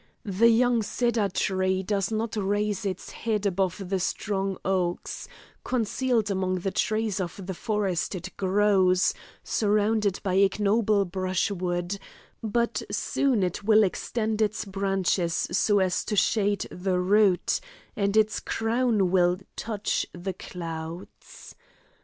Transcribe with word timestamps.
The 0.25 0.49
young 0.49 0.81
cedar 0.81 1.29
tree 1.29 1.83
does 1.83 2.11
not 2.11 2.35
raise 2.35 2.87
its 2.87 3.11
head 3.11 3.45
above 3.45 3.87
the 3.89 3.99
strong 3.99 4.57
oaks; 4.65 5.27
concealed 5.63 6.31
among 6.31 6.61
the 6.61 6.71
trees 6.71 7.19
of 7.21 7.45
the 7.45 7.53
forest 7.53 8.15
it 8.15 8.35
grows, 8.35 9.13
surrounded 9.43 10.19
by 10.23 10.33
ignoble 10.37 11.05
brushwood, 11.05 11.99
but 12.41 12.81
soon 12.89 13.43
it 13.43 13.63
will 13.63 13.83
extend 13.83 14.41
its 14.41 14.65
branches 14.65 15.35
so 15.51 15.77
as 15.77 16.03
to 16.05 16.15
shade 16.15 16.65
the 16.71 16.97
root, 16.99 17.59
and 17.95 18.17
its 18.17 18.39
crown 18.39 19.11
will 19.11 19.37
touch 19.55 20.07
the 20.15 20.33
clouds. 20.33 21.53